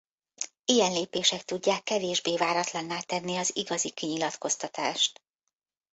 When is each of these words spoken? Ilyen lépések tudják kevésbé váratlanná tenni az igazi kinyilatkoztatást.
Ilyen 0.65 0.91
lépések 0.91 1.43
tudják 1.43 1.83
kevésbé 1.83 2.35
váratlanná 2.37 2.99
tenni 2.99 3.37
az 3.37 3.55
igazi 3.55 3.89
kinyilatkoztatást. 3.89 5.21